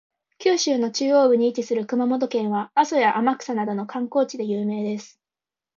[0.39, 5.19] 九州の中央部に位置する熊本県は、阿蘇や天草などの観光地で有名です。